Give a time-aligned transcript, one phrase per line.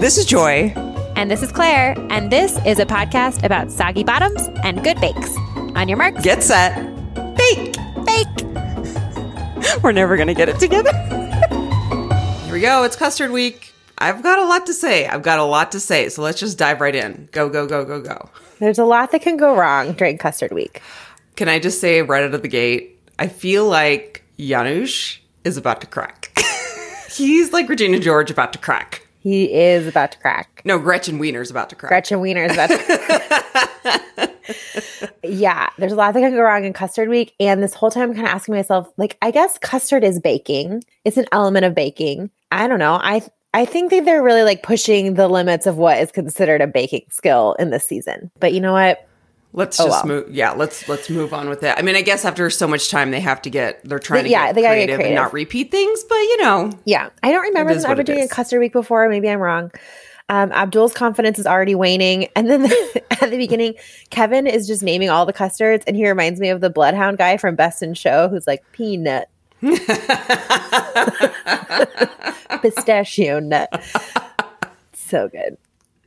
[0.00, 0.72] This is Joy.
[1.14, 5.36] And this is Claire, and this is a podcast about soggy bottoms and good bakes.
[5.76, 6.74] On your marks, Get set.
[7.36, 7.76] Bake.
[8.06, 8.44] bake.
[9.82, 10.90] We're never going to get it together.
[12.44, 12.82] Here we go.
[12.84, 13.74] It's custard week.
[13.98, 15.06] I've got a lot to say.
[15.06, 16.08] I've got a lot to say.
[16.08, 17.28] So let's just dive right in.
[17.32, 18.30] Go, go, go, go, go.
[18.58, 20.80] There's a lot that can go wrong during custard week.
[21.36, 25.82] Can I just say right out of the gate, I feel like Janusz is about
[25.82, 26.38] to crack.
[27.12, 29.06] He's like Regina George about to crack.
[29.20, 30.62] He is about to crack.
[30.64, 31.90] No, Gretchen Wieners about to crack.
[31.90, 34.30] Gretchen Wiener is about to
[35.22, 37.34] Yeah, there's a lot that can go wrong in custard week.
[37.38, 40.82] And this whole time I'm kind of asking myself, like, I guess custard is baking.
[41.04, 42.30] It's an element of baking.
[42.50, 42.94] I don't know.
[42.94, 43.22] I
[43.52, 47.06] I think that they're really like pushing the limits of what is considered a baking
[47.10, 48.30] skill in this season.
[48.40, 49.06] But you know what?
[49.52, 50.22] Let's Oh, just well.
[50.22, 50.30] move.
[50.34, 51.74] Yeah, let's let's move on with it.
[51.76, 53.80] I mean, I guess after so much time, they have to get.
[53.84, 56.04] They're trying to Yeah, get they gotta get creative, and not repeat things.
[56.08, 58.30] But you know, Yeah, I don't remember them ever doing a is.
[58.32, 59.08] custard week before.
[59.08, 59.72] Maybe I'm wrong.
[60.28, 62.66] Um, Abdul's confidence is already waning, and then
[63.10, 63.74] at the beginning,
[64.10, 67.36] Kevin is just naming all the custards, and he reminds me of the Bloodhound guy
[67.36, 69.28] from Best in Show, who's like peanut,
[72.62, 73.68] pistachio nut.
[74.92, 75.56] so good.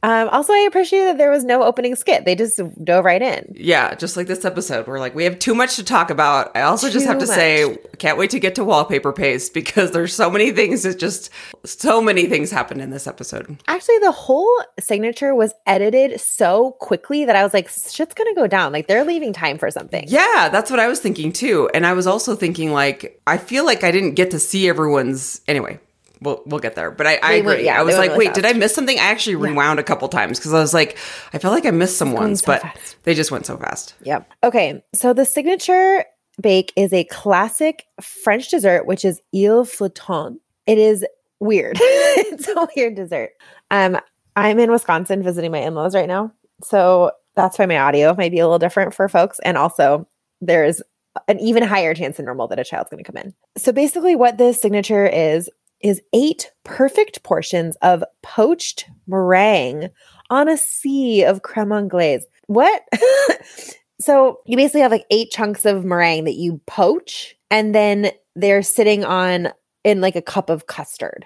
[0.03, 3.53] Um, also, I appreciate that there was no opening skit; they just dove right in.
[3.55, 6.55] yeah, just like this episode, we're like, we have too much to talk about.
[6.55, 10.13] I also just have to say, can't wait to get to wallpaper paste because there's
[10.13, 10.83] so many things.
[10.83, 11.29] That just
[11.63, 13.57] so many things happened in this episode.
[13.67, 18.45] Actually, the whole signature was edited so quickly that I was like, "Shit's gonna go
[18.45, 20.03] down." Like they're leaving time for something.
[20.07, 21.69] Yeah, that's what I was thinking too.
[21.73, 25.39] And I was also thinking like, I feel like I didn't get to see everyone's
[25.47, 25.79] anyway.
[26.23, 27.47] We'll, we'll get there, but I, I agree.
[27.47, 28.45] went- yeah, I was like, really wait, did.
[28.45, 28.97] I miss something?
[28.97, 30.97] I actually rewound a couple times because I was like,
[31.33, 32.95] I felt like I missed some ones, so but fast.
[33.03, 33.93] they just went so fast.
[34.03, 34.29] Yep.
[34.43, 34.83] Okay.
[34.93, 36.05] So the signature
[36.41, 40.39] bake is a classic French dessert, which is île flottant.
[40.65, 41.05] It is
[41.39, 41.77] weird.
[41.81, 43.31] it's a weird dessert.
[43.69, 43.99] Um,
[44.35, 46.31] I'm in Wisconsin visiting my in-laws right now.
[46.63, 49.39] So that's why my audio might be a little different for folks.
[49.43, 50.07] And also
[50.41, 50.81] there's
[51.27, 53.33] an even higher chance than normal that a child's going to come in.
[53.57, 55.49] So basically what this signature is
[55.83, 59.89] is eight perfect portions of poached meringue
[60.29, 62.25] on a sea of creme anglaise.
[62.47, 62.81] What?
[63.99, 68.63] so you basically have like eight chunks of meringue that you poach, and then they're
[68.63, 69.49] sitting on
[69.83, 71.25] in like a cup of custard,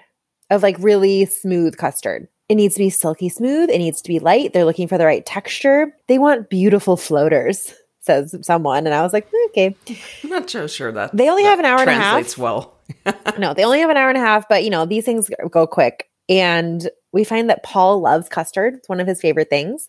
[0.50, 2.28] of like really smooth custard.
[2.48, 3.70] It needs to be silky smooth.
[3.70, 4.52] It needs to be light.
[4.52, 5.94] They're looking for the right texture.
[6.06, 8.86] They want beautiful floaters, says someone.
[8.86, 9.76] And I was like, "Hmm, okay.
[10.24, 12.12] I'm not so sure that They only that have an hour and a half.
[12.14, 12.77] translates well.
[13.38, 15.66] No, they only have an hour and a half, but you know, these things go
[15.66, 16.08] quick.
[16.28, 18.74] And we find that Paul loves custard.
[18.74, 19.88] It's one of his favorite things.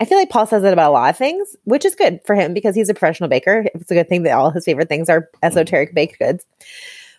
[0.00, 2.34] I feel like Paul says it about a lot of things, which is good for
[2.34, 3.66] him because he's a professional baker.
[3.74, 5.46] It's a good thing that all his favorite things are mm-hmm.
[5.46, 6.44] esoteric baked goods.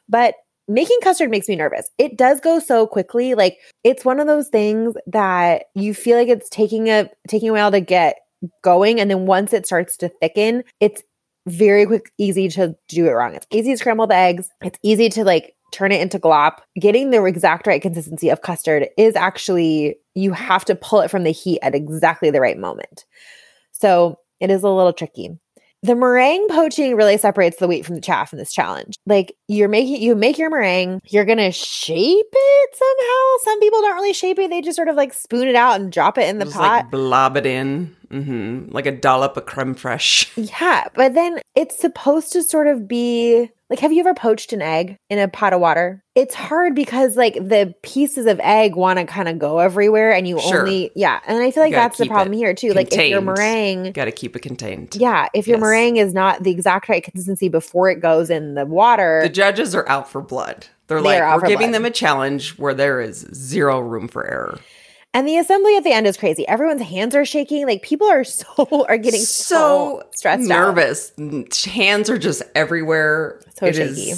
[0.08, 0.36] But
[0.68, 1.90] making custard makes me nervous.
[1.98, 3.34] It does go so quickly.
[3.34, 7.54] Like it's one of those things that you feel like it's taking a taking a
[7.54, 8.18] while to get
[8.62, 11.02] going and then once it starts to thicken, it's
[11.50, 13.36] very quick, easy to do it wrong.
[13.36, 14.50] It's easy to scramble the eggs.
[14.62, 16.60] It's easy to like turn it into glop.
[16.80, 21.24] Getting the exact right consistency of custard is actually, you have to pull it from
[21.24, 23.06] the heat at exactly the right moment.
[23.72, 25.38] So it is a little tricky.
[25.82, 28.96] The meringue poaching really separates the wheat from the chaff in this challenge.
[29.06, 33.44] Like you're making, you make your meringue, you're gonna shape it somehow.
[33.46, 35.90] Some people don't really shape it; they just sort of like spoon it out and
[35.90, 36.84] drop it in the Just pot.
[36.84, 40.28] like blob it in, hmm like a dollop of creme fraiche.
[40.62, 44.62] Yeah, but then it's supposed to sort of be like have you ever poached an
[44.64, 46.02] egg in a pot of water?
[46.16, 50.28] It's hard because like the pieces of egg want to kind of go everywhere and
[50.28, 50.62] you Sure.
[50.62, 52.74] only yeah, and I feel like that's the problem here too.
[52.74, 54.96] Like if your meringue Got to keep it contained.
[54.96, 55.62] yeah, if your Yes.
[55.62, 59.76] meringue is not the exact right consistency before it goes in the water, The judges
[59.76, 60.66] are out for blood.
[60.88, 61.74] They're They like, we're giving blood.
[61.76, 64.58] them a challenge where there is zero room for error.
[65.14, 66.48] And the assembly at the end is crazy.
[66.48, 67.66] Everyone's hands are shaking.
[67.66, 70.76] Like people are so are getting so, stressed out.
[70.76, 71.12] nervous.
[71.66, 73.42] Hands are just everywhere.
[73.56, 74.14] So It is shaky.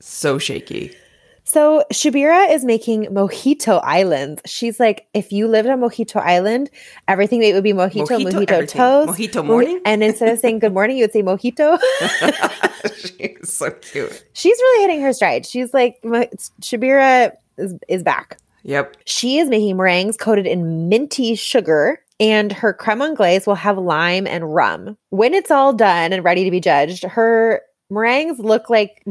[0.00, 0.96] so shaky.
[1.44, 4.40] So Syabira is making Mojito Islands.
[4.46, 6.70] She's like, if you lived on Mojito Island,
[7.08, 8.66] everything would be mojito, Mojito mojito, everything.
[8.78, 9.80] toast, Mojito morning?
[9.84, 11.76] and instead of saying good morning, you would say mojito.
[12.96, 14.24] She's so cute.
[14.32, 15.44] She's really hitting her stride.
[15.44, 18.38] She's like, Syabira is, is back.
[18.62, 18.96] Yep.
[19.06, 24.26] She is making meringues coated in minty sugar, and her creme anglaise will have lime
[24.26, 24.96] and rum.
[25.10, 29.04] When it's all done and ready to be judged, her meringues look like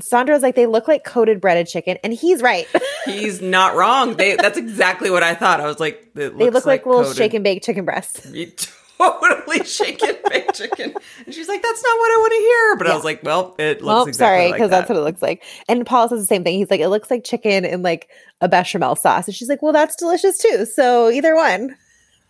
[0.00, 2.66] Sandro's like they look like coated breaded chicken, and he's right.
[3.04, 4.14] He's not wrong.
[4.14, 5.60] They that's exactly what I thought.
[5.60, 8.26] I was like, it they look like, little coated- shake and bake chicken breasts.
[9.20, 10.94] Totally shaken baked chicken.
[11.26, 12.76] And she's like, that's not what I want to hear.
[12.76, 14.78] But I was like, well, it looks Well, exactly sorry, because that.
[14.80, 15.42] that's what it looks like.
[15.68, 16.58] And Paul says the same thing.
[16.58, 18.08] He's like, it looks like chicken in like
[18.40, 19.26] a bechamel sauce.
[19.26, 20.64] And she's like, well, that's delicious too.
[20.66, 21.76] So either one.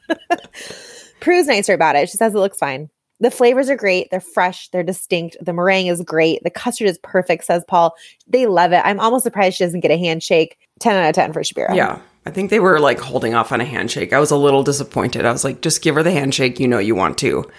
[1.21, 2.09] Prue's nicer about it.
[2.09, 2.91] She says it looks fine.
[3.21, 4.11] The flavors are great.
[4.11, 4.69] They're fresh.
[4.71, 5.37] They're distinct.
[5.41, 6.43] The meringue is great.
[6.43, 7.95] The custard is perfect, says Paul.
[8.27, 8.83] They love it.
[8.85, 10.59] I'm almost surprised she doesn't get a handshake.
[10.81, 11.77] 10 out of 10 for Syabira.
[11.77, 12.01] Yeah.
[12.25, 14.13] I think they were like holding off on a handshake.
[14.13, 15.25] I was a little disappointed.
[15.27, 16.61] I was like, just give her the handshake.
[16.61, 17.51] You know you want to.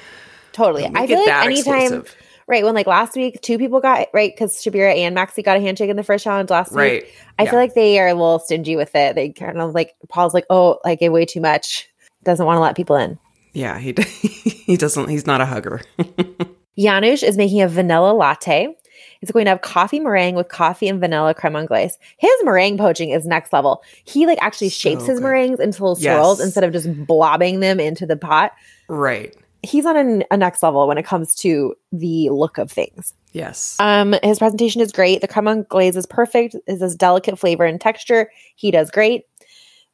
[0.54, 0.86] Totally.
[0.86, 2.16] I feel like that anytime, exclusive.
[2.48, 2.64] right?
[2.64, 5.90] When like last week, two people got right because Syabira and Maxy got a handshake
[5.90, 7.14] in the first challenge last week.
[7.40, 7.50] I Yeah.
[7.50, 9.16] feel like they are a little stingy with it.
[9.16, 11.90] They kind of like Paul's like, oh, I gave way too much.
[12.24, 13.20] Doesn't want to let people in.
[13.54, 13.94] Yeah, he
[14.66, 15.10] he doesn't.
[15.10, 15.82] He's not a hugger.
[16.78, 18.76] Janusz is making a vanilla latte.
[19.24, 21.98] He's going to have coffee meringue with coffee and vanilla creme anglaise.
[22.18, 23.82] His meringue poaching is next level.
[24.04, 25.24] He like actually So shapes his good.
[25.24, 26.46] meringues into little swirls Yes.
[26.46, 28.52] instead of just blobbing them into the pot.
[28.90, 29.34] right.
[29.66, 33.14] He's on a, a next level when it comes to the look of things.
[33.32, 33.78] Yes.
[33.80, 35.22] Um, his presentation is great.
[35.22, 36.58] The creme anglaise is perfect.
[36.68, 38.30] It's this delicate flavor and texture.
[38.58, 39.24] He does great.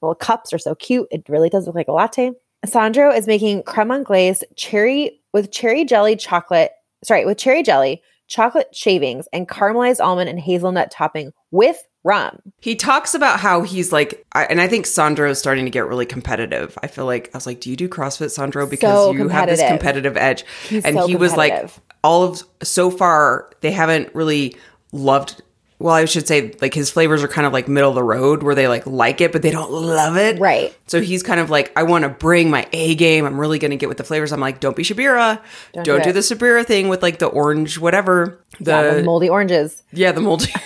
[0.02, 1.08] Little cups are so cute.
[1.12, 2.32] It really does look like a latte.
[2.66, 6.72] Sandro is making creme anglaise cherry with cherry jelly chocolate.
[7.04, 12.40] Sorry, with cherry jelly, chocolate shavings, and caramelized almond and hazelnut topping with rum.
[12.62, 15.86] He talks about how he's like, I, and I think Sandro is starting to get
[15.86, 16.78] really competitive.
[16.82, 19.50] I feel like I was like, "Do you do CrossFit, Sandro?" Because So you have
[19.50, 20.16] this competitive.
[20.16, 20.46] edge.
[20.70, 21.70] He's and so he was like,
[22.04, 24.56] all of so far they haven't really
[24.94, 25.42] loved.
[25.80, 28.44] Well, I should say like his flavors are kind of like middle of the road,
[28.44, 30.38] where they like like it, but they don't love it.
[30.38, 30.78] Right.
[30.88, 33.26] So he's kind of like, I want to bring my A game.
[33.26, 34.34] I'm really going to get with the flavors.
[34.34, 35.42] I'm like, don't be Syabira.
[35.74, 36.14] Don't, do do, it.
[36.14, 38.44] the Syabira thing with like the orange, whatever.
[38.60, 39.82] The Yeah, the moldy oranges.
[39.94, 40.52] Yeah, the moldy.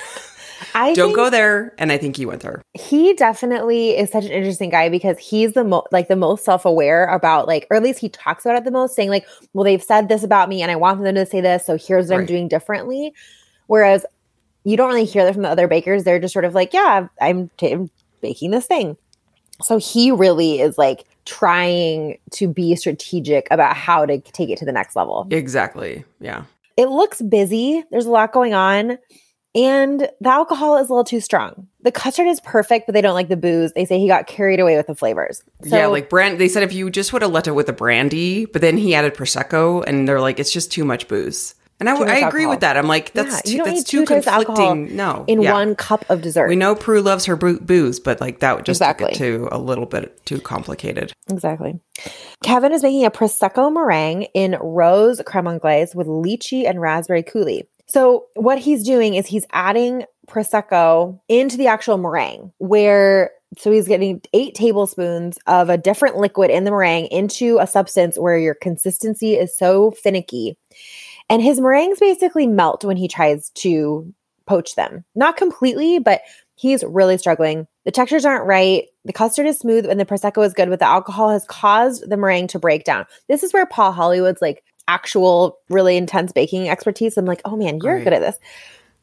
[0.76, 1.76] I don't go there.
[1.78, 2.64] And I think he went there.
[2.74, 7.06] he definitely is such an interesting guy because he's the most like the most self-aware
[7.06, 9.84] about like or at least he talks about it the most saying like well they've
[9.84, 12.26] said this about me and i want them to say this so here's what i'm
[12.26, 13.14] doing differently
[13.68, 14.06] whereas
[14.64, 17.08] you don't really hear that from the other bakers they're just sort of like yeah
[17.22, 17.90] i'm, t- I'm
[18.22, 18.98] baking this thing
[19.62, 24.66] so he really is like trying to be strategic about how to take it to
[24.66, 26.04] the next level Exactly.
[26.20, 26.44] Yeah.
[26.76, 27.84] it looks busy.
[27.92, 28.98] There's a lot going on.
[29.56, 31.68] And the alcohol is a little too strong.
[31.84, 33.72] The custard is perfect, but they don't like the booze.
[33.74, 35.44] They say he got carried away with the flavors.
[35.62, 35.86] So, yeah.
[35.86, 38.62] Like brand, they said if you just would have left it with the brandy, but
[38.62, 41.54] then he added Prosecco and they're like, it's just too much booze.
[41.88, 42.50] And I, I agree alcohol.
[42.52, 42.78] with that.
[42.78, 44.96] I'm like, that's Yeah, too, that's too two types of alcohol conflicting.
[44.98, 45.26] No.
[45.28, 45.54] in Yeah.
[45.54, 46.48] one cup of dessert.
[46.48, 49.08] We know Prue loves her boo- booze, but like that would just Exactly.
[49.14, 51.14] took it to a little bit too complicated.
[51.30, 51.80] Exactly.
[52.44, 57.68] Kevin is making a prosecco meringue in rose creme anglaise with lychee and raspberry coulis.
[57.86, 63.88] So what he's doing is he's adding prosecco into the actual meringue, where so he's
[63.88, 68.56] getting eight tablespoons of a different liquid in the meringue into a substance where your
[68.56, 70.58] consistency is so finicky.
[71.34, 74.14] And his meringues basically melt when he tries to
[74.46, 75.04] poach them.
[75.16, 76.22] Not completely, but
[76.56, 77.66] he's really struggling.
[77.86, 78.86] The textures aren't right.
[79.04, 82.18] The custard is smooth and the prosecco is good, but the alcohol has caused the
[82.18, 83.06] meringue to break down.
[83.28, 87.18] This is where Paul Hollywood's like actual really intense baking expertise.
[87.18, 88.04] I'm like, oh man, you're Right.
[88.04, 88.38] good at this.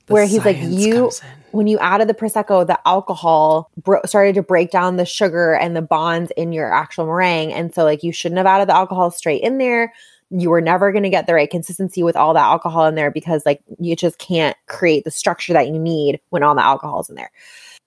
[0.07, 1.11] The Where he's like, you
[1.51, 5.75] when you added the prosecco, the alcohol bro- started to break down the sugar and
[5.75, 9.11] the bonds in your actual meringue, and so like you shouldn't have added the alcohol
[9.11, 9.93] straight in there.
[10.31, 13.11] You were never going to get the right consistency with all the alcohol in there
[13.11, 17.09] because like you just can't create the structure that you need when all the alcohol's
[17.11, 17.31] in there.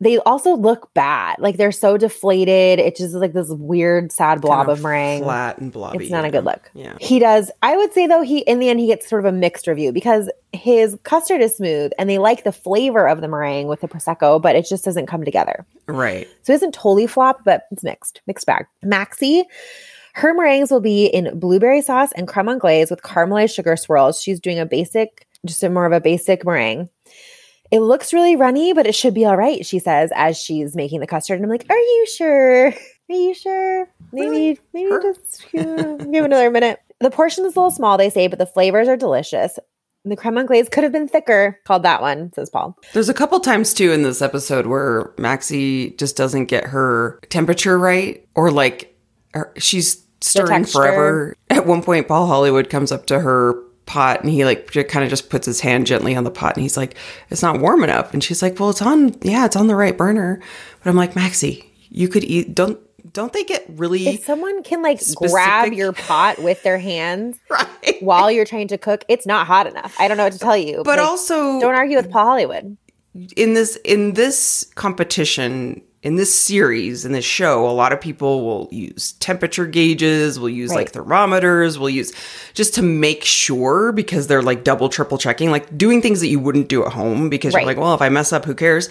[0.02, 2.80] They also look bad, like they're so deflated.
[2.80, 5.24] It's just like this weird, sad blob Kind of meringue.
[5.24, 6.00] flat and blobby.
[6.04, 6.70] It's not a good look.
[6.74, 6.98] Yeah.
[7.00, 7.50] He does.
[7.62, 9.94] I would say though, he in the end he gets sort of a mixed review
[9.94, 13.88] because his custard is smooth and they like the flavor of the meringue with the
[13.88, 15.66] prosecco, but it just doesn't come together.
[15.88, 16.28] Right.
[16.42, 18.66] So it isn't totally flop, but it's mixed, mixed bag.
[18.82, 19.46] Maxy,
[20.14, 24.22] her meringues will be in blueberry sauce and creme anglaise with caramelized sugar swirls.
[24.22, 26.90] She's doing a basic, just a more of a basic meringue.
[27.72, 31.00] It looks really runny, but it should be all right, she says, as she's making
[31.00, 31.38] the custard.
[31.38, 32.68] And I'm like, Are you sure?
[32.68, 33.90] Are you sure?
[34.12, 34.60] Maybe, Really?
[34.74, 36.80] maybe Her- just uh, give another minute.
[37.00, 39.58] The portion is a little small, they say, but the flavors are delicious.
[40.06, 42.78] The creme anglaise could have been thicker, called that one, says Paul.
[42.94, 47.80] There's a couple times too in this episode where Maxy just doesn't get her temperature
[47.80, 48.93] right, or like
[49.34, 51.36] her, she's stirring forever.
[51.50, 53.54] At one point, Paul Hollywood comes up to her
[53.86, 56.64] pot and he like kind of just puts his hand gently on the pot and
[56.64, 56.96] he's like,
[57.30, 59.16] "It's not warm enough." And she's like, "Well, it's on.
[59.22, 60.40] Yeah, it's on the right burner."
[60.84, 62.56] But I'm like, Maxy, you could eat.
[62.56, 62.80] Don't
[63.12, 67.98] don't they get really If someone can like grab your pot with their hands right?
[68.02, 69.96] while you're trying to cook, it's not hot enough.
[70.00, 70.82] I don't know what to tell you.
[70.84, 72.78] But Like, also, don't argue with Paul Hollywood.
[73.36, 78.44] in this in this competition in this series in this show a lot of people
[78.46, 80.90] will use temperature gauges will use like Right.
[80.92, 82.12] thermometers will use
[82.54, 86.40] just to make sure because they're like double triple checking like doing things that you
[86.40, 87.62] wouldn't do at home because Right.
[87.62, 88.90] you're like well if i mess up who cares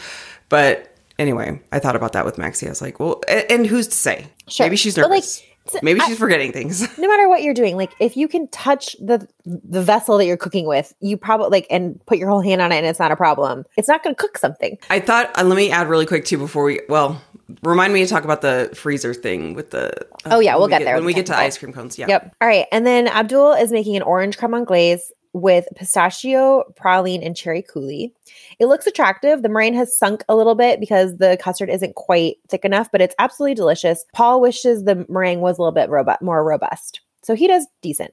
[0.48, 3.86] but anyway i thought about that with Maxy i was like well a- and, who's
[3.88, 4.64] to say Sure.
[4.66, 5.42] maybe she's like, nervous
[5.82, 8.96] maybe I- she's forgetting things no matter what you're doing, like if you can touch
[9.00, 12.60] the the vessel that you're cooking with, you probably like and put your whole hand
[12.60, 13.64] on it and it's not a problem.
[13.76, 14.78] It's not going to cook something.
[14.90, 17.20] I thought, uh, let me add really quick too before we, well,
[17.62, 19.88] remind me to talk about the freezer thing with the.
[20.24, 21.98] uh, Oh, yeah, we'll we get there When we get to ice cream cones.
[21.98, 22.06] Yeah.
[22.08, 22.36] Yep.
[22.40, 22.66] All right.
[22.72, 28.12] And then Abdul is making an orange creme anglaise with pistachio, praline, and cherry coulis.
[28.58, 29.42] It looks attractive.
[29.42, 33.00] The meringue has sunk a little bit because the custard isn't quite thick enough, but
[33.00, 34.04] it's absolutely delicious.
[34.12, 37.00] Paul wishes the meringue was a little bit robu- more robust.
[37.22, 38.12] So he does decent.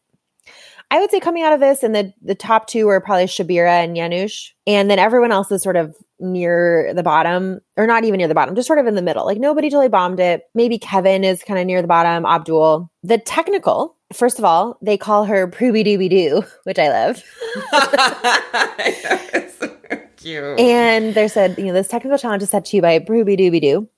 [0.92, 3.84] I would say coming out of this, and the the top two are probably Syabira
[3.84, 8.18] and Janusz, and then everyone else is sort of near the bottom, or not even
[8.18, 9.26] near the bottom, just sort of in the middle.
[9.26, 10.44] Like nobody totally bombed it.
[10.56, 12.26] Maybe Kevin is kind of near the bottom.
[12.26, 12.90] Abdul.
[13.04, 17.24] The technical, first of all, they call her Prooby Dooby Doo, which I love.
[19.60, 19.76] So
[20.18, 20.60] cute.
[20.60, 23.62] And they said, you know, this technical challenge is set to you by Prooby Dooby
[23.62, 23.90] Doo.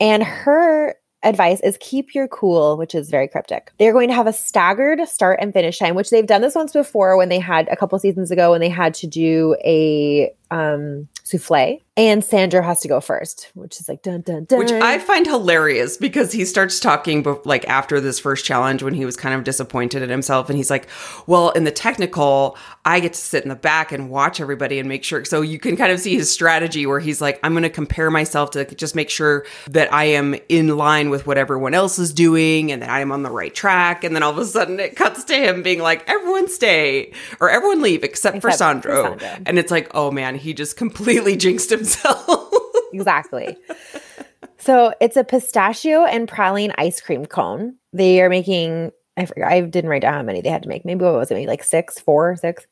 [0.00, 3.72] And her advice is keep your cool, which is very cryptic.
[3.78, 6.72] They're going to have a staggered start and finish time, which they've done this once
[6.72, 11.08] before when they had a couple seasons ago when they had to do a um
[11.24, 11.80] souffle.
[11.96, 14.60] And Sandro has to go first, which is like dun dun dun.
[14.60, 19.04] Which I find hilarious because he starts talking like after this first challenge when he
[19.04, 20.88] was kind of disappointed in himself and he's like,
[21.26, 24.88] "Well, in the technical, I get to sit in the back and watch everybody and
[24.88, 27.64] make sure." So you can kind of see his strategy where he's like, "I'm going
[27.64, 31.74] to compare myself to just make sure that I am in line with what everyone
[31.74, 34.38] else is doing and that I am on the right track." And then all of
[34.38, 38.50] a sudden it cuts to him being like, "Everyone stay or everyone leave except, for,
[38.50, 39.42] Except for Sandro." Sandro.
[39.46, 42.52] And it's like, "Oh man, he just completely jinxed himself."
[42.92, 43.56] exactly.
[44.58, 47.76] So it's a pistachio and praline ice cream cone.
[47.92, 48.92] They are making.
[49.16, 49.50] I forgot.
[49.50, 50.84] I didn't write down how many they had to make.
[50.84, 51.34] Maybe what was it?
[51.34, 52.66] Maybe like six, four, six.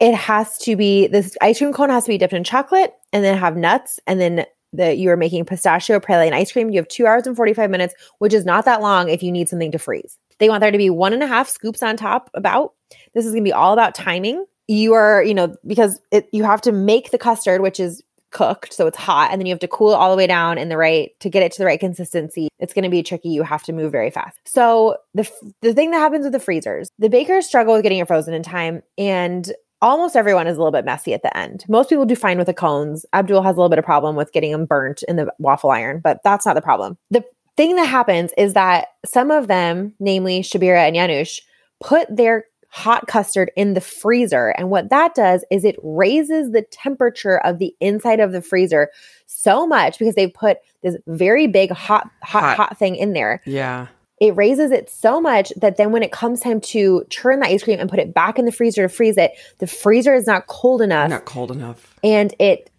[0.00, 3.22] It has to be this ice cream cone has to be dipped in chocolate and
[3.24, 6.70] then have nuts and then the you are making pistachio praline ice cream.
[6.70, 9.30] You have two hours and forty five minutes, which is not that long if you
[9.30, 10.18] need something to freeze.
[10.38, 12.30] They want there to be one and a half scoops on top.
[12.34, 12.72] About
[13.14, 14.44] this is going to be all about timing.
[14.68, 18.02] You are, you know, because it, you have to make the custard, which is
[18.32, 20.58] cooked so it's hot and then you have to cool it all the way down
[20.58, 23.28] in the right to get it to the right consistency it's going to be tricky
[23.28, 24.38] you have to move very fast.
[24.44, 28.06] So the the thing that happens with the freezers the bakers struggle with getting it
[28.06, 31.64] frozen in time and almost everyone is a little bit messy at the end.
[31.68, 33.04] Most people do fine with the cones.
[33.12, 36.00] Abdul has a little bit of problem with getting them burnt in the waffle iron
[36.02, 36.96] but that's not the problem.
[37.10, 37.24] The
[37.56, 41.40] thing that happens is that some of them namely Syabira and Janusz
[41.82, 44.48] put their hot custard in the freezer.
[44.56, 48.88] And what that does is it raises the temperature of the inside of the freezer
[49.26, 52.56] so much because they put this very big hot, hot, Hot.
[52.56, 53.42] hot, thing in there.
[53.44, 53.88] yeah.
[54.20, 57.64] It raises it so much that then when it comes time to churn the ice
[57.64, 60.46] cream and put it back in the freezer to freeze it, the freezer is not
[60.46, 61.94] cold enough Not cold enough.
[62.04, 62.70] and it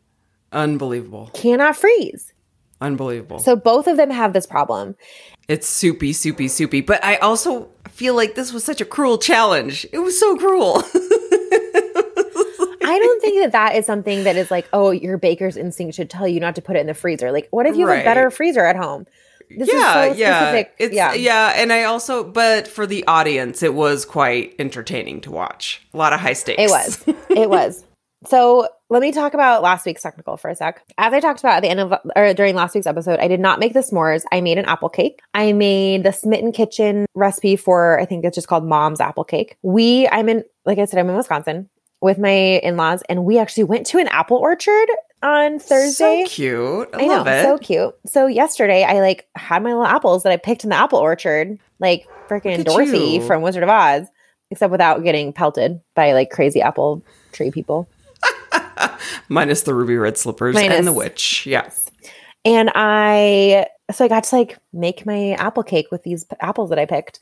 [0.53, 1.29] Unbelievable.
[1.33, 2.31] cannot freeze.
[2.81, 3.39] Unbelievable.
[3.39, 4.95] So both of them have this problem.
[5.47, 6.81] It's soupy, soupy, soupy.
[6.81, 9.85] But I also feel like this was such a cruel challenge.
[9.91, 10.83] It was so cruel.
[12.85, 16.09] I don't think that that is something that is like, oh, your baker's instinct should
[16.09, 17.31] tell you not to put it in the freezer.
[17.31, 18.01] Like, what if you have Right.
[18.01, 19.05] a better freezer at home?
[19.49, 20.63] This yeah, is so yeah.
[20.79, 21.13] It's yeah.
[21.13, 21.53] yeah.
[21.55, 25.85] and I also but for the audience it was quite entertaining to watch.
[25.93, 26.61] A lot of high stakes.
[26.61, 27.03] It was.
[27.29, 27.83] It was.
[28.25, 30.83] So let me talk about last week's technical for a sec.
[30.99, 33.39] As I talked about at the end of or during last week's episode, I did
[33.39, 34.23] not make the s'mores.
[34.31, 35.19] I made an apple cake.
[35.33, 39.57] I made the Smitten Kitchen recipe for I think it's just called Mom's apple cake.
[39.63, 41.69] We I'm in like I said I'm in Wisconsin
[42.01, 44.87] with my in-laws and we actually went to an apple orchard
[45.23, 46.25] on Thursday.
[46.25, 46.89] So cute.
[46.93, 47.43] I, I know, it.
[47.43, 47.95] so cute.
[48.05, 51.57] So yesterday, I like had my little apples that I picked in the apple orchard,
[51.79, 53.21] like freaking Dorothy you.
[53.25, 54.05] from Wizard of Oz,
[54.51, 57.87] except without getting pelted by like crazy apple tree people.
[59.29, 61.45] Minus the ruby red slippers Minus- and the witch.
[61.45, 61.89] Yes.
[62.45, 66.69] And I, so I got to like make my apple cake with these p- apples
[66.69, 67.19] that I picked.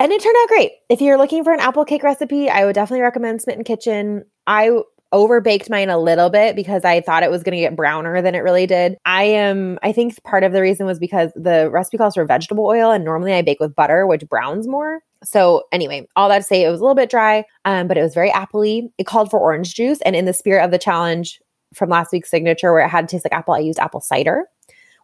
[0.00, 0.72] And it turned out great.
[0.88, 4.24] If you're looking for an apple cake recipe, I would definitely recommend Smitten Kitchen.
[4.46, 4.70] I
[5.12, 8.20] over baked mine a little bit because I thought it was going to get browner
[8.22, 8.96] than it really did.
[9.04, 12.64] I am, I think part of the reason was because the recipe calls for vegetable
[12.64, 15.00] oil, and normally I bake with butter, which browns more.
[15.22, 18.02] So anyway, all that to say, it was a little bit dry, um, but it
[18.02, 18.90] was very appley.
[18.98, 21.40] It called for orange juice, and in the spirit of the challenge
[21.74, 24.46] from last week's signature, where it had to taste like apple, I used apple cider,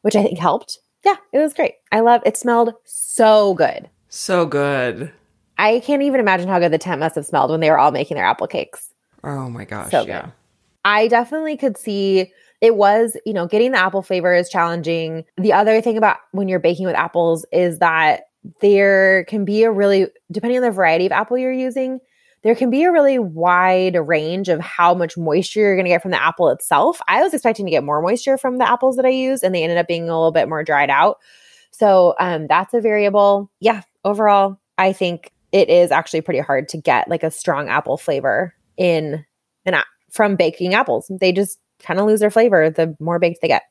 [0.02, 0.78] which I think helped.
[1.04, 1.74] Yeah, it was great.
[1.92, 2.22] I love.
[2.26, 3.88] It smelled so good.
[4.08, 5.12] So good.
[5.56, 7.90] I can't even imagine how good the tent must have smelled when they were all
[7.90, 8.92] making their apple cakes.
[9.24, 9.90] Oh my gosh.
[9.90, 10.22] So yeah.
[10.22, 10.32] good.
[10.84, 15.24] I definitely could see it was, you know, getting the apple flavor is challenging.
[15.36, 18.22] The other thing about when you're baking with apples is that
[18.60, 22.00] there can be a really, depending on the variety of apple you're using,
[22.42, 26.02] there can be a really wide range of how much moisture you're going to get
[26.02, 27.00] from the apple itself.
[27.08, 29.62] I was expecting to get more moisture from the apples that I used, and they
[29.62, 31.18] ended up being a little bit more dried out.
[31.70, 33.50] So um, that's a variable.
[33.60, 37.96] Yeah, overall, I think it is actually pretty hard to get like a strong apple
[37.96, 39.24] flavor in
[39.66, 41.10] an app from baking apples.
[41.20, 43.62] They just kind of lose their flavor the more baked they get.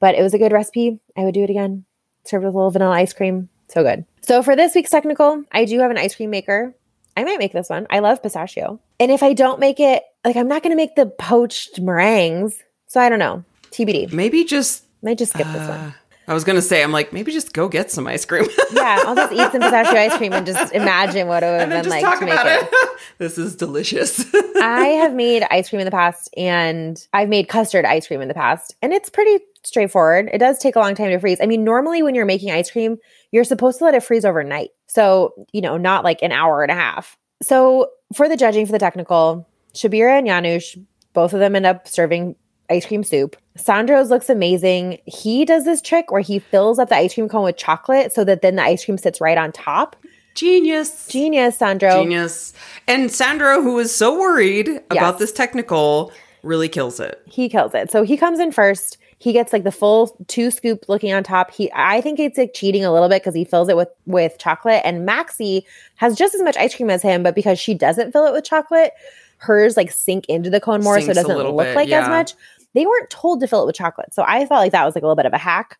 [0.00, 1.00] But it was a good recipe.
[1.16, 1.84] I would do it again.
[2.24, 3.48] Served with a little vanilla ice cream.
[3.68, 4.04] So good.
[4.22, 6.74] So for this week's technical, I do have an ice cream maker.
[7.16, 7.86] I might make this one.
[7.90, 8.80] I love pistachio.
[9.00, 12.62] And if I don't make it, like I'm not going to make the poached meringues.
[12.86, 13.44] So I don't know.
[13.70, 14.12] TBD.
[14.12, 15.94] Maybe just Might just skip this uh, one.
[16.28, 18.46] I was gonna say, I'm like, maybe just go get some ice cream.
[18.72, 21.82] Yeah, I'll just eat some pistachio ice cream and just imagine what it would have
[21.84, 22.68] been like talk to make it.
[22.72, 22.98] it.
[23.18, 24.24] this is delicious.
[24.56, 28.26] I have made ice cream in the past and I've made custard ice cream in
[28.26, 30.30] the past, and it's pretty straightforward.
[30.32, 31.38] It does take a long time to freeze.
[31.40, 32.96] I mean, normally when you're making ice cream,
[33.30, 34.70] you're supposed to let it freeze overnight.
[34.88, 37.16] So, you know, not like an hour and a half.
[37.40, 40.76] So, for the judging for the technical, Syabira and Janusz,
[41.12, 42.36] both of them end up serving
[42.68, 43.36] ice cream soup.
[43.56, 44.98] Sandro's looks amazing.
[45.06, 48.24] He does this trick where he fills up the ice cream cone with chocolate so
[48.24, 49.96] that then the ice cream sits right on top.
[50.34, 51.06] Genius.
[51.08, 52.02] Genius, Sandro.
[52.02, 52.54] Genius.
[52.88, 55.18] And Sandro, who was so worried about Yes.
[55.18, 56.10] this technical,
[56.42, 57.20] really kills it.
[57.26, 57.90] he kills it.
[57.90, 58.96] So he comes in first.
[59.18, 61.52] He gets like the full two scoop looking on top.
[61.52, 64.36] He I think it's like cheating a little bit because he fills it with with
[64.38, 64.80] chocolate.
[64.84, 65.64] And Maxy
[65.96, 68.42] has just as much ice cream as him, but because she doesn't fill it with
[68.44, 68.92] chocolate,
[69.36, 72.32] hers like sink into the cone more, so it doesn't look bit, like as much.
[72.74, 75.02] They weren't told to fill it with chocolate, so I felt like that was like
[75.02, 75.78] a little bit of a hack.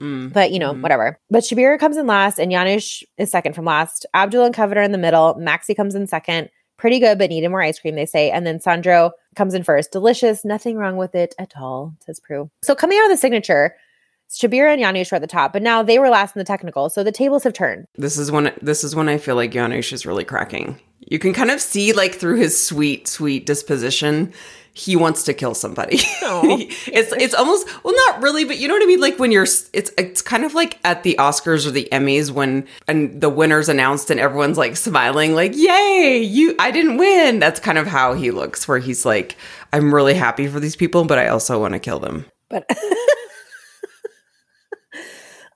[0.00, 0.32] Mm.
[0.32, 0.80] But you know, Mhm.
[0.82, 1.18] whatever.
[1.30, 4.06] But Syabira comes in last, and Janusz is second from last.
[4.14, 5.34] Abdul and Kevin are in the middle.
[5.34, 6.48] Maxy comes in second.
[6.78, 8.30] Pretty good, but needed more ice cream, they say.
[8.30, 9.92] And then Sandro comes in first.
[9.92, 12.50] Delicious, nothing wrong with it at all, says Prue.
[12.62, 13.76] So coming out of the signature,
[14.32, 16.88] Syabira and Janusz were at the top, but now they were last in the technical.
[16.88, 17.86] So the tables have turned.
[17.96, 20.78] This is when this is when I feel like Janusz is really cracking.
[21.00, 24.32] You can kind of see like through his sweet, sweet disposition,
[24.74, 26.00] he wants to kill somebody.
[26.94, 29.00] It's it's almost well, not really, but you know what I mean.
[29.00, 32.66] Like when you're, it's it's kind of like at the Oscars or the Emmys when
[32.88, 36.54] and the winners announced and everyone's like smiling, like "Yay, you!
[36.58, 39.36] I didn't win." That's kind of how he looks, where he's like,
[39.72, 42.68] "I'm really happy for these people, but I also want to kill them." But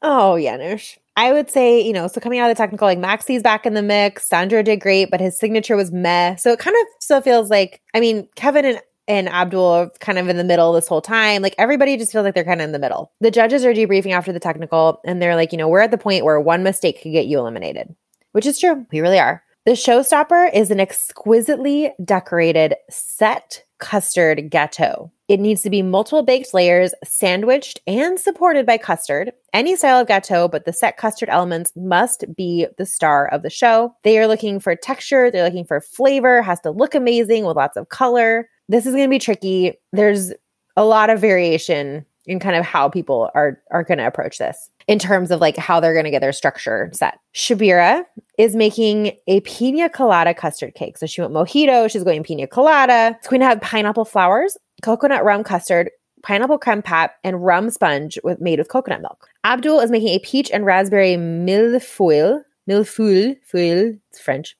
[0.02, 0.98] oh, Janusz.
[1.16, 3.72] I would say, you know, so coming out of the technical, like Maxy's back in
[3.72, 4.28] the mix.
[4.28, 6.36] Sandro did great, but his signature was meh.
[6.36, 10.18] So it kind of still feels like, I mean, Kevin and, and Abdul are kind
[10.18, 11.40] of in the middle this whole time.
[11.40, 13.12] Like everybody just feels like they're kind of in the middle.
[13.20, 15.98] The judges are debriefing after the technical and they're like, you know, we're at the
[15.98, 17.94] point where one mistake could get you eliminated,
[18.32, 18.84] which is true.
[18.92, 19.42] We really are.
[19.64, 25.10] The showstopper is an exquisitely decorated set custard gâteau.
[25.28, 29.32] It needs to be multiple baked layers, sandwiched and supported by custard.
[29.52, 33.50] Any style of gâteau, but the set custard elements must be the star of the
[33.50, 33.94] show.
[34.04, 37.76] They are looking for texture, they're looking for flavor, has to look amazing with lots
[37.76, 38.48] of color.
[38.68, 39.74] This is going to be tricky.
[39.92, 40.32] There's
[40.76, 44.68] a lot of variation in kind of how people are are going to approach this
[44.88, 47.18] in terms of like how they're going to get their structure set.
[47.34, 48.04] Syabira
[48.38, 50.98] is making a pina colada custard cake.
[50.98, 53.16] So she went mojito, she's going pina colada.
[53.18, 55.90] It's going to have pineapple flowers, coconut rum custard,
[56.22, 59.28] pineapple creme pat, and rum sponge with made with coconut milk.
[59.44, 64.56] Abdul is making a peach and raspberry millefeuille, millefeuille, feuille, it's French.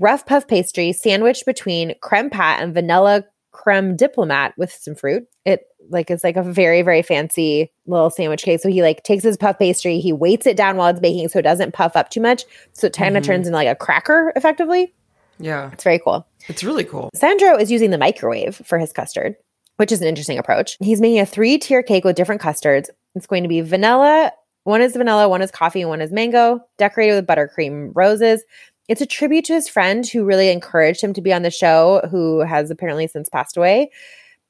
[0.00, 5.24] Rough puff pastry sandwiched between creme pat and vanilla creme diplomat with some fruit.
[5.44, 8.60] It like is like a very very fancy little sandwich cake.
[8.60, 11.38] So he like takes his puff pastry, he weights it down while it's baking so
[11.38, 13.26] it doesn't puff up too much, so it kind of Mhm.
[13.26, 14.92] turns into like a cracker effectively.
[15.38, 16.26] Yeah, It's very cool.
[16.48, 17.10] it's really cool.
[17.14, 19.36] Sandro is using the microwave for his custard,
[19.76, 20.76] which is an interesting approach.
[20.80, 22.90] He's making a three tier cake with different custards.
[23.14, 24.32] It's going to be vanilla.
[24.64, 28.42] One is vanilla, one is coffee, and one is mango, decorated with buttercream roses.
[28.88, 32.00] It's a tribute to his friend who really encouraged him to be on the show,
[32.10, 33.90] who has apparently since passed away.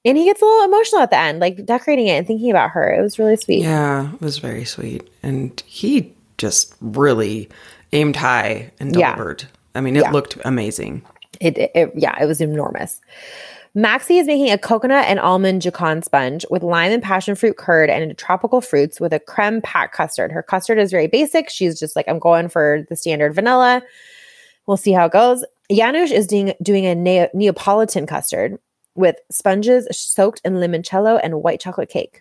[0.04, 2.70] And he gets a little emotional at the end, like decorating it and thinking about
[2.70, 2.92] her.
[2.92, 3.62] It was really sweet.
[3.62, 5.08] Yeah, it was very sweet.
[5.22, 7.48] And he just really
[7.92, 9.14] aimed high and Yeah.
[9.74, 10.10] I mean, it Yeah.
[10.10, 11.02] looked amazing.
[11.40, 13.00] It, it, it- yeah, it was enormous.
[13.76, 17.90] Maxy is making a coconut and almond joconde sponge with lime and passion fruit curd
[17.90, 20.30] and tropical fruits with a creme pat custard.
[20.30, 21.50] Her custard is very basic.
[21.50, 23.82] She's just like, I'm going for the standard vanilla.
[24.66, 25.44] We'll see how it goes.
[25.72, 28.58] Janusz is doing, doing a ne- Neapolitan custard
[28.94, 32.20] with sponges soaked in limoncello and white chocolate cake.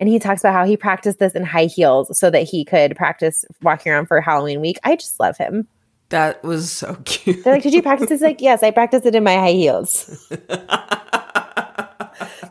[0.00, 2.96] And he talks about how he practiced this in high heels so that he could
[2.96, 4.78] practice walking around for Halloween week.
[4.84, 5.68] I just love him.
[6.14, 7.42] That was so cute.
[7.42, 8.20] They're like, Did you practice this?
[8.20, 10.24] Like, yes, I practiced it in my high heels.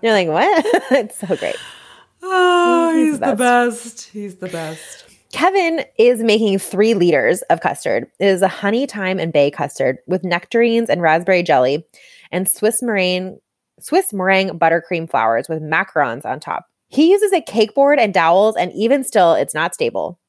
[0.02, 0.66] You're like, what?
[0.92, 1.56] it's so great.
[2.22, 4.02] Oh, He's he's, the the best.
[4.10, 5.06] He's the best.
[5.32, 8.12] Kevin is making three liters of custard.
[8.20, 11.86] It is a honey, thyme, and bay custard with nectarines and raspberry jelly
[12.34, 13.40] and Swiss meringue,
[13.80, 16.66] Swiss meringue buttercream flowers with macarons on top.
[16.90, 20.20] He uses a cake board and dowels, and even still, it's not stable.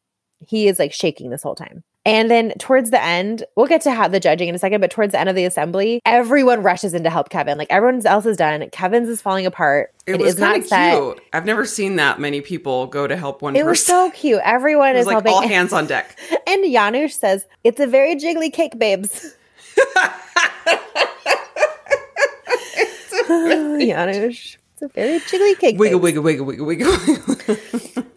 [0.47, 1.83] He is like shaking this whole time.
[2.07, 4.91] And then towards the end, we'll get to have the judging in a second, but
[4.91, 7.57] towards the end of the assembly, everyone rushes in to help Kevin.
[7.57, 8.69] Like everyone else is done.
[8.71, 9.91] Kevin's is falling apart.
[10.07, 11.21] It, it was kind of cute.
[11.33, 13.69] I've never seen that many people go to help one It person.
[13.69, 14.41] was so cute.
[14.45, 15.33] Everyone is like helping.
[15.33, 16.19] all hands on deck.
[16.47, 19.35] And Janusz says, It's a very jiggly cake, babes.
[23.29, 25.79] Janusz, it's a very jiggly cake.
[25.79, 26.93] Wiggle, wiggle, wiggle, wiggle, wiggle.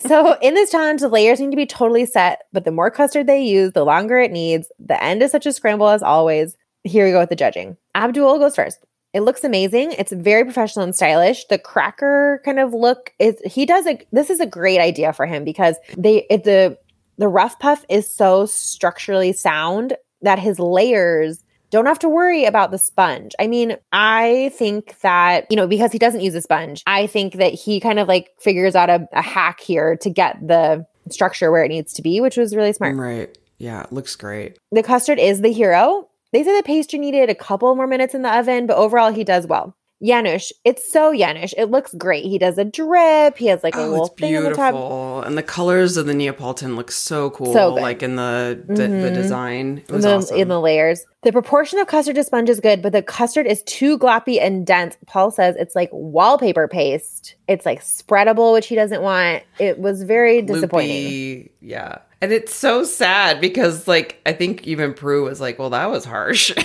[0.08, 3.28] So in this challenge, the layers need to be totally set, but the more custard
[3.28, 4.72] they use, the longer it needs.
[4.80, 6.56] The end is such a scramble as always.
[6.84, 7.76] Here we go with the judging.
[7.96, 8.80] Abdul goes first.
[9.14, 9.94] It looks amazing.
[9.94, 11.46] It's very professional and stylish.
[11.46, 15.26] The cracker kind of look is he does a this is a great idea for
[15.26, 16.78] him because they it, the
[17.18, 22.72] the rough puff is so structurally sound that his layers don't have to worry about
[22.72, 23.34] the sponge.
[23.40, 27.34] I mean, I think that, you know, because he doesn't use a sponge, I think
[27.34, 31.52] that he kind of like figures out a, a hack here to get the structure
[31.52, 32.96] where it needs to be, which was really smart.
[32.96, 33.38] right.
[33.58, 34.58] Yeah, it looks great.
[34.72, 36.08] The custard is the hero.
[36.32, 39.24] They said the pastry needed a couple more minutes in the oven, but overall he
[39.24, 39.76] does well.
[40.04, 41.54] Janusz, it's so Janusz.
[41.58, 42.24] It looks great.
[42.26, 43.38] He does a drip.
[43.38, 44.74] He has like a Oh, little thing on the top.
[44.74, 45.22] beautiful.
[45.24, 47.52] And the colors of the Neapolitan look so cool.
[47.52, 47.82] So good.
[47.82, 49.14] Like in the the, the Mhm.
[49.16, 49.78] design.
[49.80, 50.38] It in was the, awesome.
[50.38, 51.04] in the layers.
[51.24, 54.66] The proportion of custard to sponge is good, but the custard is too gloppy and
[54.68, 54.96] dense.
[55.08, 57.34] Paul says it's like wallpaper paste.
[57.48, 59.42] It's like spreadable, which he doesn't want.
[59.58, 61.06] It was very disappointing.
[61.06, 61.96] Loopy, Yeah.
[62.22, 66.06] And it's so sad because like I think even Prue was like, well, that was
[66.06, 66.52] harsh.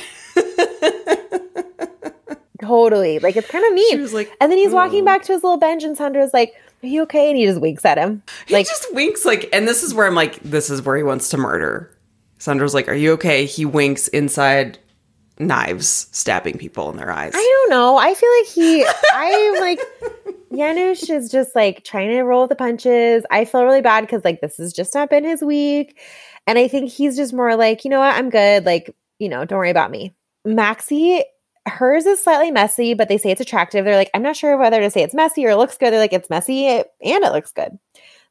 [2.62, 3.18] Totally.
[3.18, 4.00] Like it's kind of she mean.
[4.00, 6.54] was like, And then he's walking "Oh." back to his little bench, and Sandro's like,
[6.82, 7.28] Are you okay?
[7.28, 8.22] And he just winks at him.
[8.46, 11.02] He Like, just winks like, and this is where I'm like, this is where he
[11.02, 11.94] wants to murder.
[12.38, 14.76] Sandro's like, "Are you okay?" He winks inside
[15.38, 17.32] knives, stabbing people in their eyes.
[17.34, 17.96] I don't know.
[17.96, 19.80] I feel like he, I'm like,
[20.54, 23.24] Janusz is just like trying to roll with the punches.
[23.30, 25.98] I feel really bad because like this has just not been his week.
[26.46, 28.14] And I think he's just more like, you know what?
[28.16, 28.66] I'm good.
[28.66, 30.12] Like, you know, don't worry about me.
[30.44, 31.22] Maxy,
[31.66, 33.84] hers is slightly messy, but they say it's attractive.
[33.84, 35.92] They're like, I'm not sure whether to say it's messy or it looks good.
[35.92, 37.78] They're like, it's messy and it looks good.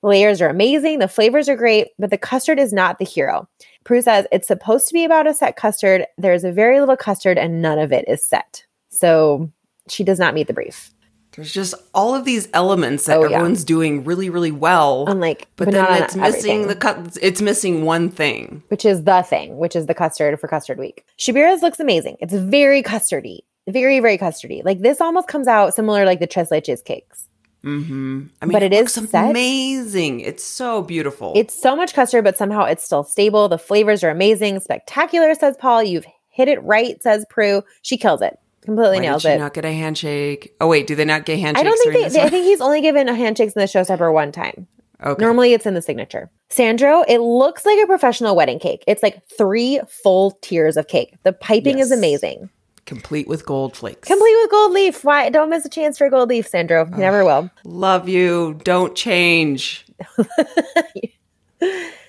[0.02, 1.00] The layers are amazing.
[1.00, 3.48] The flavors are great, but the custard is not the hero.
[3.84, 6.06] Prue says it's supposed to be about a set custard.
[6.18, 8.66] There's a very little custard and none of it is set.
[8.90, 9.52] So
[9.88, 10.92] she does not meet the brief.
[11.36, 13.38] There's just all of these elements that Oh, yeah.
[13.38, 15.06] everyone's doing really, really well.
[15.08, 17.18] Unlike, but, but, then it's missing everything, the cut.
[17.22, 18.64] It's missing one thing.
[18.68, 21.06] which is the thing, which is the custard for custard week.
[21.18, 22.18] Syabira's looks amazing.
[22.20, 24.64] It's very custardy, very, very custardy.
[24.66, 27.28] Like this almost comes out similar like the tres leches cakes.
[27.64, 28.24] Mm-hmm.
[28.42, 30.22] I mean, But it, it looks is amazing.
[30.22, 31.34] It's so beautiful.
[31.36, 33.48] It's so much custard, but somehow it's still stable.
[33.48, 35.84] The flavors are amazing, spectacular, says Paul.
[35.84, 37.64] You've hit it right, says Prue.
[37.84, 38.38] She kills it.
[38.62, 39.40] Completely Why nails did she it.
[39.40, 40.56] not get a handshake?
[40.62, 41.62] Oh wait, do they not get handshakes?
[41.62, 44.14] I don't think they, they- I think he's only given a handshakes in the showstopper
[44.14, 44.68] one time.
[45.04, 45.20] Okay.
[45.24, 46.30] Normally it's in the signature.
[46.50, 48.84] Sandro, it looks like a professional wedding cake.
[48.86, 51.16] It's like three full tiers of cake.
[51.24, 52.52] The piping is amazing.
[52.86, 54.08] Complete with gold flakes.
[54.08, 55.04] Complete with gold leaf.
[55.04, 56.86] Why don't miss a chance for a gold leaf, Sandro.
[56.86, 57.50] You never will.
[57.64, 58.60] Love you.
[58.64, 59.86] Don't change.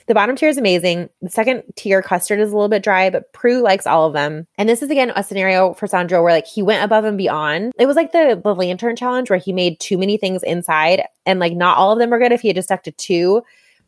[0.07, 1.09] The bottom tier is amazing.
[1.21, 4.47] The second tier custard is a little bit dry, but Prue likes all of them.
[4.59, 7.73] And this is again a scenario for Sandro where like he went above and beyond.
[7.79, 11.41] It was like the the lantern challenge where he made too many things inside and
[11.41, 12.33] like not all of them were good.
[12.33, 13.43] If he had just stuck to two,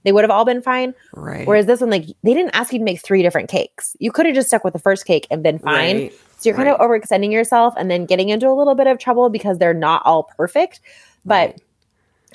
[0.05, 0.95] they would have all been fine.
[1.15, 1.47] Right.
[1.47, 3.97] Whereas this one, like they didn't ask you to make three different cakes.
[3.99, 5.97] You could have just stuck with the first cake and been fine.
[5.97, 6.13] Right.
[6.39, 9.31] So you're kind of overextending yourself and then getting into a little bit of trouble
[9.31, 10.81] because they're not all perfect.
[11.25, 11.63] But Right.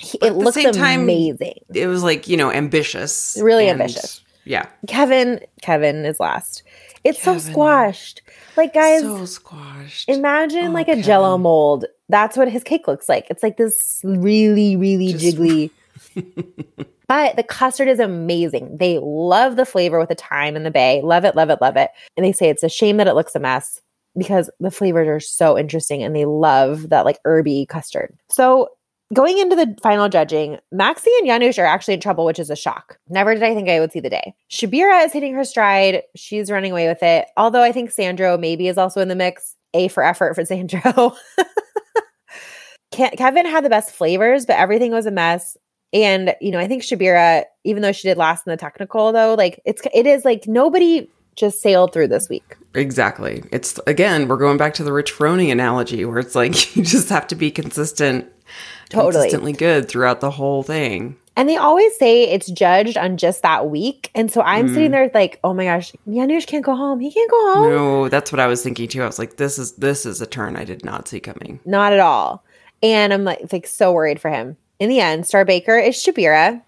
[0.00, 1.54] He- it looks same time, amazing.
[1.74, 3.36] It was like you know ambitious.
[3.40, 4.22] Really and- ambitious.
[4.44, 4.66] Yeah.
[4.88, 6.62] Kevin, Kevin is last.
[7.04, 8.22] It's so squashed.
[8.56, 10.08] Like guys, so squashed.
[10.08, 11.84] imagine Oh, like a jello mold.
[12.08, 13.26] That's what his cake looks like.
[13.30, 15.70] It's like this really, really Just- jiggly.
[17.08, 18.76] but the custard is amazing.
[18.78, 21.00] They love the flavor with the thyme and the bay.
[21.02, 21.90] Love it, love it, love it.
[22.16, 23.80] And they say it's a shame that it looks a mess
[24.16, 28.16] because the flavors are so interesting and they love that like herby custard.
[28.30, 28.68] So
[29.12, 32.56] going into the final judging, Maxy and Janusz are actually in trouble, which is a
[32.56, 32.98] shock.
[33.08, 34.34] Never did I think I would see the day.
[34.50, 36.02] Syabira is hitting her stride.
[36.14, 37.26] She's running away with it.
[37.36, 39.56] Although I think Sandro maybe is also in the mix.
[39.72, 41.14] A for effort for Sandro.
[42.90, 45.56] Kevin had the best flavors, but everything was a mess.
[45.92, 49.34] And you know, I think Syabira, even though she did last in the technical, though,
[49.34, 52.56] like it's it is like nobody just sailed through this week.
[52.74, 53.42] Exactly.
[53.50, 57.08] It's again, we're going back to the Rich Froning analogy where it's like you just
[57.08, 58.30] have to be consistent,
[58.90, 59.12] Totally.
[59.12, 61.16] consistently good throughout the whole thing.
[61.36, 64.10] And they always say it's judged on just that week.
[64.14, 64.74] And so I'm mm-hmm.
[64.74, 67.00] sitting there like, oh my gosh, Janusz can't go home.
[67.00, 67.70] He can't go home.
[67.70, 69.02] No, that's what I was thinking too.
[69.02, 71.60] I was like, this is this is a turn I did not see coming.
[71.64, 72.44] Not at all.
[72.82, 74.56] And I'm like, like so worried for him.
[74.78, 76.62] In the end, Star Baker is Syabira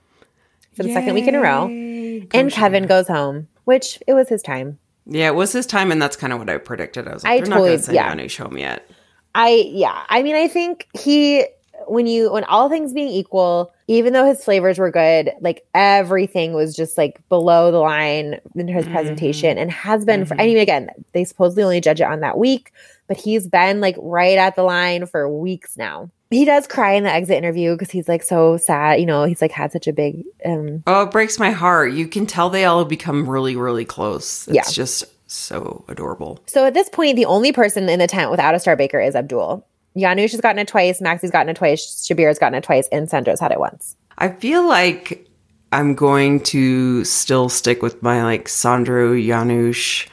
[0.74, 1.66] for the second week in a row.
[1.66, 2.28] Yay.
[2.32, 4.78] And Kevin goes home, which it was his time.
[5.06, 7.08] Yeah, it was his time, and that's kind of what I predicted.
[7.08, 8.08] I was like, I they're not totally- going to send yeah.
[8.08, 8.88] Janusz home yet.
[9.34, 11.46] I yeah, I mean I think he
[11.88, 16.52] when you when all things being equal, even though his flavors were good, like everything
[16.52, 18.92] was just like below the line in his Mm-hmm.
[18.94, 22.38] presentation and has been for I mean again, they supposedly only judge it on that
[22.38, 22.72] week,
[23.08, 26.10] but he's been like right at the line for weeks now.
[26.30, 29.42] He does cry in the exit interview because he's like so sad, you know, he's
[29.42, 31.92] like had such a big um Oh, it breaks my heart.
[31.92, 34.48] You can tell they all have become really, really close.
[34.48, 34.62] It's Yeah.
[34.72, 36.40] just so adorable.
[36.46, 39.14] So at this point, the only person in the tent without a star baker is
[39.14, 39.66] Abdul.
[39.96, 43.40] Janusz has gotten it twice, Maxy's gotten it twice, Shabir's gotten it twice, and Sandro's
[43.40, 43.96] had it once.
[44.18, 45.26] I feel like
[45.72, 50.06] I'm going to still stick with my like Sandro, Janusz,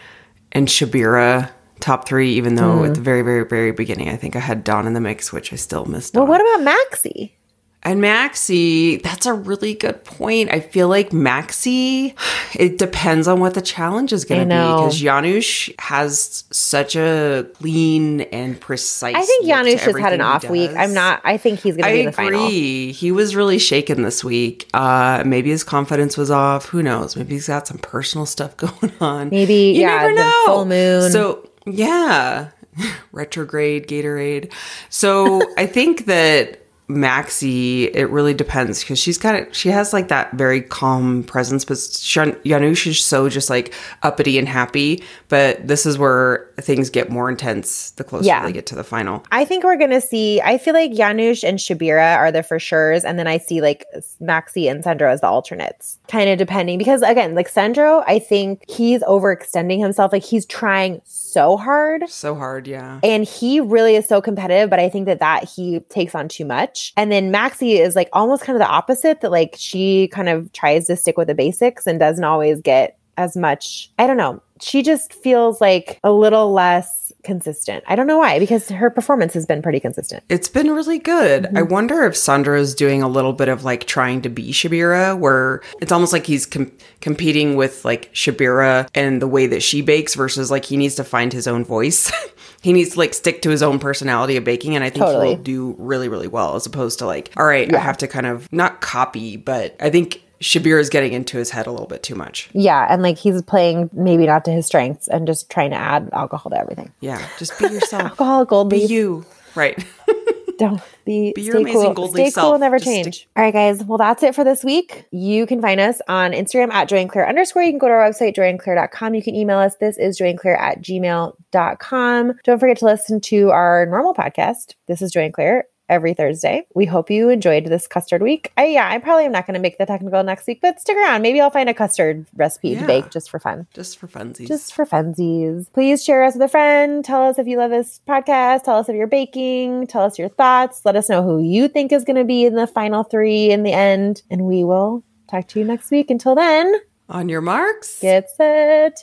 [0.52, 2.86] and Syabira top three, even though Hmm.
[2.86, 5.54] at the very, very, very beginning, I think I had Dawn in the mix, which
[5.54, 6.13] I still missed.
[6.13, 6.30] Well, Dawn.
[6.30, 7.38] what about Maxy?
[7.82, 10.52] And Maxy, that's a really good point.
[10.52, 12.13] I feel like Maxy,
[12.54, 17.48] it depends on what the challenge is going to be because Janusz has such a
[17.54, 19.15] clean and precise.
[19.15, 20.72] I think Janusz has had an off week.
[20.76, 21.22] I'm not.
[21.24, 22.46] I think he's going to be in the final.
[22.46, 22.92] agree.
[22.92, 24.68] He was really shaken this week.
[24.74, 26.65] Uh, maybe his confidence was off.
[26.65, 27.15] Who knows?
[27.15, 29.30] Maybe he's got some personal stuff going on.
[29.30, 30.44] Maybe, you yeah, never the know.
[30.46, 31.12] full moon.
[31.12, 32.50] So yeah,
[33.12, 34.52] retrograde Gatorade.
[34.89, 36.59] So I think that
[36.89, 39.56] Maxy, it really depends because she's kind of.
[39.56, 44.47] She has like that very calm presence, but Shan- is so just like uppity and
[44.47, 45.04] happy.
[45.28, 48.43] But this is where things get more intense the closer Yeah.
[48.43, 49.23] they get to the final.
[49.32, 50.41] I think we're going to see.
[50.41, 53.86] I feel like Janusz and Syabira are the for sure's, and then I see like
[54.19, 56.80] Maxy and Sandro as the alternates, kind of depending.
[56.80, 60.12] Because again, like Sandro, I think he's overextending himself.
[60.12, 62.10] Like he's trying so hard.
[62.10, 62.99] So hard, yeah.
[63.04, 66.45] And he really is so competitive, but I think that that he takes on too
[66.45, 66.79] much.
[66.98, 70.52] And then Maxy is like almost kind of the opposite that like she kind of
[70.54, 73.89] tries to stick with the basics and doesn't always get as much.
[74.00, 74.42] I don't know.
[74.62, 77.84] She just feels like a little less consistent.
[77.86, 80.24] I don't know why because her performance has been pretty consistent.
[80.30, 81.48] It's been really good.
[81.48, 81.74] I Mm-hmm.
[81.74, 85.62] wonder if Sandro is doing a little bit of like trying to be Syabira, where
[85.82, 90.15] it's almost like he's com- competing with like Syabira and the way that she bakes
[90.15, 92.10] versus like he needs to find his own voice.
[92.62, 94.76] he needs to like stick to his own personality of baking.
[94.76, 95.30] And I think Totally.
[95.30, 98.26] he'll do really, really well as opposed to like, all right, I have to kind
[98.26, 102.02] of not copy, but I think Shabir is getting into his head a little bit
[102.04, 102.50] too much.
[102.54, 106.10] Yeah, and like he's playing maybe not to his strengths and just trying to add
[106.13, 106.91] alcohol to everything.
[107.02, 107.26] Yeah.
[107.38, 108.04] Just be yourself.
[108.12, 108.89] Alcohol, gold be leaf.
[108.89, 109.26] you.
[109.56, 109.84] Right.
[110.60, 111.93] Don't be, Be stay your amazing cool.
[111.93, 112.60] gold stay leaf cool, self.
[112.60, 113.28] never Just change.
[113.36, 113.84] All right, guys.
[113.84, 115.06] Well, that's it for this week.
[115.12, 117.63] You can find us on Instagram at joyandclear underscore.
[117.63, 119.15] You can go to our website, joyandclear.com.
[119.15, 119.76] You can email us.
[119.78, 122.34] This is joyandclear at gmail.com.
[122.43, 124.76] Don't forget to listen to our normal podcast.
[124.88, 126.65] This is Joy and Claire every Thursday.
[126.75, 128.52] We hope you enjoyed this custard week.
[128.58, 130.95] I, yeah, I probably am not going to make the technical next week, but stick
[130.95, 131.21] around.
[131.21, 134.47] Maybe I'll find a custard recipe to bake just for fun Just for funsies.
[134.47, 135.71] just for funsies.
[135.73, 137.04] Please share us with a friend.
[137.04, 138.63] Tell us if you love this podcast.
[138.63, 139.88] Tell us if you're baking.
[139.88, 140.82] Tell us your thoughts.
[140.86, 143.63] Let us know who you think is going to be in the final three in
[143.63, 144.21] the end.
[144.30, 146.10] And we will talk to you next week.
[146.12, 146.73] Until then,
[147.10, 147.99] On your marks.
[148.02, 148.97] get set.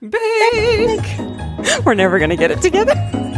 [0.00, 1.18] bake.
[1.84, 2.94] We're never going to get it together.